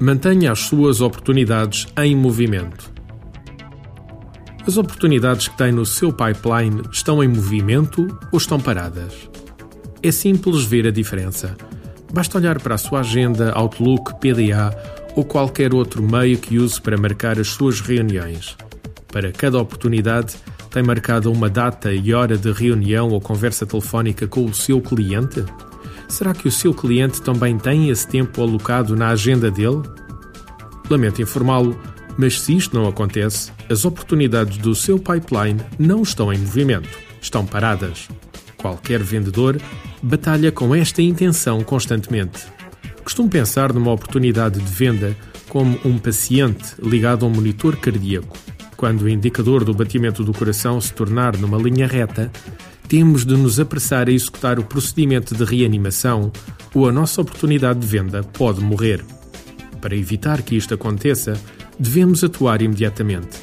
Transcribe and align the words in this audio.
Mantenha 0.00 0.52
as 0.52 0.60
suas 0.60 1.00
oportunidades 1.00 1.86
em 1.96 2.16
movimento. 2.16 2.92
As 4.66 4.76
oportunidades 4.76 5.48
que 5.48 5.56
tem 5.56 5.70
no 5.72 5.86
seu 5.86 6.12
pipeline 6.12 6.82
estão 6.90 7.22
em 7.22 7.28
movimento 7.28 8.06
ou 8.32 8.38
estão 8.38 8.58
paradas? 8.58 9.28
É 10.02 10.10
simples 10.10 10.64
ver 10.64 10.86
a 10.86 10.90
diferença. 10.90 11.56
Basta 12.12 12.38
olhar 12.38 12.60
para 12.60 12.74
a 12.74 12.78
sua 12.78 13.00
agenda, 13.00 13.52
Outlook, 13.52 14.14
PDA 14.20 14.74
ou 15.16 15.24
qualquer 15.24 15.72
outro 15.74 16.02
meio 16.02 16.38
que 16.38 16.58
use 16.58 16.80
para 16.80 16.96
marcar 16.96 17.38
as 17.38 17.48
suas 17.48 17.80
reuniões. 17.80 18.56
Para 19.08 19.32
cada 19.32 19.58
oportunidade, 19.58 20.34
tem 20.70 20.82
marcado 20.82 21.30
uma 21.30 21.48
data 21.48 21.92
e 21.92 22.12
hora 22.12 22.36
de 22.36 22.50
reunião 22.50 23.10
ou 23.10 23.20
conversa 23.20 23.64
telefónica 23.64 24.26
com 24.26 24.44
o 24.44 24.52
seu 24.52 24.80
cliente? 24.80 25.44
Será 26.08 26.32
que 26.32 26.46
o 26.46 26.52
seu 26.52 26.72
cliente 26.72 27.20
também 27.22 27.58
tem 27.58 27.88
esse 27.88 28.06
tempo 28.06 28.42
alocado 28.42 28.94
na 28.94 29.08
agenda 29.08 29.50
dele? 29.50 29.82
Lamento 30.88 31.22
informá-lo, 31.22 31.78
mas 32.16 32.40
se 32.40 32.56
isto 32.56 32.76
não 32.76 32.86
acontece, 32.86 33.50
as 33.68 33.84
oportunidades 33.84 34.58
do 34.58 34.74
seu 34.74 34.98
pipeline 34.98 35.60
não 35.78 36.02
estão 36.02 36.32
em 36.32 36.38
movimento, 36.38 36.88
estão 37.20 37.44
paradas. 37.44 38.08
Qualquer 38.56 39.02
vendedor 39.02 39.60
batalha 40.02 40.52
com 40.52 40.74
esta 40.74 41.02
intenção 41.02 41.62
constantemente. 41.62 42.46
Costumo 43.02 43.28
pensar 43.28 43.72
numa 43.72 43.92
oportunidade 43.92 44.60
de 44.60 44.72
venda 44.72 45.16
como 45.48 45.78
um 45.84 45.98
paciente 45.98 46.74
ligado 46.82 47.24
a 47.24 47.28
um 47.28 47.30
monitor 47.30 47.76
cardíaco. 47.76 48.36
Quando 48.76 49.02
o 49.02 49.08
indicador 49.08 49.64
do 49.64 49.72
batimento 49.72 50.24
do 50.24 50.32
coração 50.32 50.80
se 50.80 50.92
tornar 50.92 51.36
numa 51.36 51.58
linha 51.58 51.86
reta, 51.86 52.30
temos 52.96 53.26
de 53.26 53.36
nos 53.36 53.58
apressar 53.58 54.08
a 54.08 54.12
executar 54.12 54.56
o 54.56 54.62
procedimento 54.62 55.34
de 55.34 55.42
reanimação 55.42 56.30
ou 56.72 56.88
a 56.88 56.92
nossa 56.92 57.22
oportunidade 57.22 57.80
de 57.80 57.86
venda 57.88 58.22
pode 58.22 58.60
morrer. 58.60 59.04
Para 59.80 59.96
evitar 59.96 60.42
que 60.42 60.54
isto 60.54 60.74
aconteça, 60.74 61.32
devemos 61.76 62.22
atuar 62.22 62.62
imediatamente. 62.62 63.36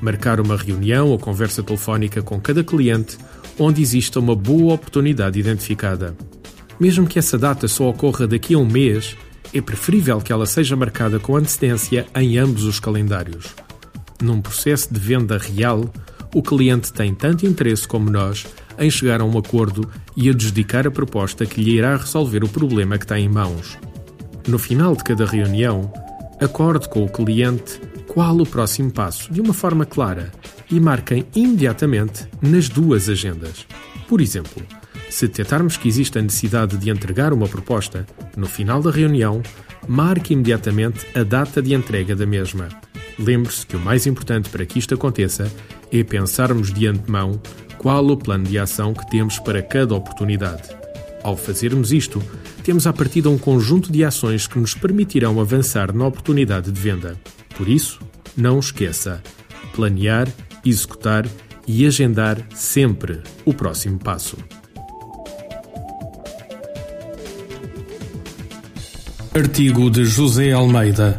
Marcar 0.00 0.40
uma 0.40 0.56
reunião 0.56 1.08
ou 1.08 1.18
conversa 1.18 1.62
telefónica 1.62 2.22
com 2.22 2.40
cada 2.40 2.64
cliente 2.64 3.18
onde 3.58 3.82
exista 3.82 4.18
uma 4.18 4.34
boa 4.34 4.72
oportunidade 4.72 5.38
identificada. 5.38 6.16
Mesmo 6.80 7.06
que 7.06 7.18
essa 7.18 7.36
data 7.36 7.68
só 7.68 7.90
ocorra 7.90 8.26
daqui 8.26 8.54
a 8.54 8.58
um 8.58 8.64
mês, 8.64 9.14
é 9.52 9.60
preferível 9.60 10.18
que 10.18 10.32
ela 10.32 10.46
seja 10.46 10.76
marcada 10.76 11.20
com 11.20 11.36
antecedência 11.36 12.06
em 12.16 12.38
ambos 12.38 12.64
os 12.64 12.80
calendários. 12.80 13.54
Num 14.22 14.40
processo 14.40 14.94
de 14.94 14.98
venda 14.98 15.36
real, 15.36 15.92
o 16.34 16.42
cliente 16.42 16.92
tem 16.92 17.14
tanto 17.14 17.46
interesse 17.46 17.86
como 17.86 18.10
nós 18.10 18.44
em 18.78 18.90
chegar 18.90 19.20
a 19.20 19.24
um 19.24 19.38
acordo 19.38 19.88
e 20.16 20.28
adjudicar 20.28 20.86
a 20.86 20.90
proposta 20.90 21.46
que 21.46 21.62
lhe 21.62 21.76
irá 21.76 21.96
resolver 21.96 22.42
o 22.42 22.48
problema 22.48 22.98
que 22.98 23.06
tem 23.06 23.24
em 23.24 23.28
mãos. 23.28 23.78
No 24.46 24.58
final 24.58 24.96
de 24.96 25.04
cada 25.04 25.24
reunião, 25.24 25.90
acorde 26.40 26.88
com 26.88 27.04
o 27.04 27.08
cliente 27.08 27.80
qual 28.08 28.36
o 28.36 28.46
próximo 28.46 28.90
passo 28.90 29.32
de 29.32 29.40
uma 29.40 29.54
forma 29.54 29.86
clara 29.86 30.32
e 30.70 30.78
marquem 30.80 31.24
imediatamente 31.34 32.26
nas 32.42 32.68
duas 32.68 33.08
agendas. 33.08 33.64
Por 34.08 34.20
exemplo, 34.20 34.62
se 35.08 35.28
detectarmos 35.28 35.76
que 35.76 35.88
existe 35.88 36.18
a 36.18 36.22
necessidade 36.22 36.76
de 36.76 36.90
entregar 36.90 37.32
uma 37.32 37.46
proposta, 37.46 38.04
no 38.36 38.46
final 38.46 38.82
da 38.82 38.90
reunião, 38.90 39.40
marque 39.86 40.32
imediatamente 40.32 41.06
a 41.14 41.22
data 41.22 41.62
de 41.62 41.74
entrega 41.74 42.16
da 42.16 42.26
mesma. 42.26 42.68
Lembre-se 43.18 43.66
que 43.66 43.76
o 43.76 43.80
mais 43.80 44.06
importante 44.06 44.48
para 44.48 44.66
que 44.66 44.78
isto 44.78 44.94
aconteça 44.94 45.50
é 45.92 46.02
pensarmos 46.02 46.72
de 46.72 46.86
antemão 46.86 47.40
qual 47.78 48.06
o 48.06 48.16
plano 48.16 48.44
de 48.44 48.58
ação 48.58 48.94
que 48.94 49.08
temos 49.10 49.38
para 49.38 49.62
cada 49.62 49.94
oportunidade. 49.94 50.62
Ao 51.22 51.36
fazermos 51.36 51.92
isto, 51.92 52.22
temos 52.62 52.86
à 52.86 52.92
partida 52.92 53.30
um 53.30 53.38
conjunto 53.38 53.92
de 53.92 54.04
ações 54.04 54.46
que 54.46 54.58
nos 54.58 54.74
permitirão 54.74 55.40
avançar 55.40 55.94
na 55.94 56.06
oportunidade 56.06 56.70
de 56.70 56.80
venda. 56.80 57.16
Por 57.56 57.68
isso, 57.68 58.00
não 58.36 58.58
esqueça: 58.58 59.22
planear, 59.74 60.28
executar 60.64 61.26
e 61.66 61.86
agendar 61.86 62.38
sempre 62.54 63.22
o 63.44 63.54
próximo 63.54 63.98
passo. 63.98 64.36
Artigo 69.34 69.90
de 69.90 70.04
José 70.04 70.52
Almeida, 70.52 71.18